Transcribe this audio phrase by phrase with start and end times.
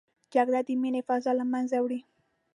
[0.33, 1.99] جګړه د مینې فضا له منځه وړي